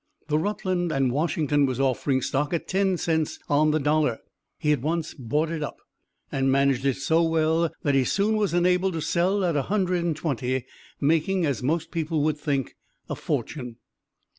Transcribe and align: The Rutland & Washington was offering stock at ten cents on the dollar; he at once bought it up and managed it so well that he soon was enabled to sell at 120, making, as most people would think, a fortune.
The 0.29 0.39
Rutland 0.39 0.91
& 1.11 1.11
Washington 1.11 1.67
was 1.67 1.79
offering 1.79 2.23
stock 2.23 2.55
at 2.55 2.67
ten 2.67 2.97
cents 2.97 3.37
on 3.47 3.69
the 3.69 3.79
dollar; 3.79 4.17
he 4.57 4.71
at 4.71 4.81
once 4.81 5.13
bought 5.13 5.51
it 5.51 5.61
up 5.61 5.77
and 6.31 6.51
managed 6.51 6.87
it 6.87 6.95
so 6.97 7.21
well 7.21 7.69
that 7.83 7.93
he 7.93 8.03
soon 8.03 8.35
was 8.35 8.51
enabled 8.55 8.93
to 8.93 9.01
sell 9.01 9.45
at 9.45 9.53
120, 9.53 10.65
making, 10.99 11.45
as 11.45 11.61
most 11.61 11.91
people 11.91 12.23
would 12.23 12.39
think, 12.39 12.75
a 13.09 13.15
fortune. 13.15 13.75